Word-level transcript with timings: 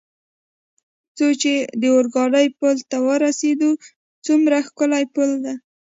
څو 1.17 1.27
چې 1.41 1.53
د 1.81 1.83
اورګاډي 1.93 2.47
پل 2.57 2.77
ته 2.89 2.97
ورسېدو، 3.07 3.69
څومره 4.25 4.57
ښکلی 4.67 5.03
پل. 5.13 5.31